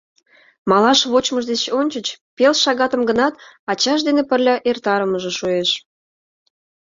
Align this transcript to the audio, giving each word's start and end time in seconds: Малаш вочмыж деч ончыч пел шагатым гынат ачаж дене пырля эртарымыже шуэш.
Малаш 0.69 0.99
вочмыж 1.11 1.43
деч 1.51 1.63
ончыч 1.79 2.07
пел 2.35 2.53
шагатым 2.63 3.01
гынат 3.09 3.33
ачаж 3.71 3.99
дене 4.07 4.23
пырля 4.29 4.55
эртарымыже 4.69 5.31
шуэш. 5.39 5.69